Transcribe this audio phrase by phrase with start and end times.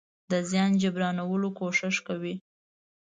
[0.31, 2.35] د زيان د جبرانولو کوشش کوي.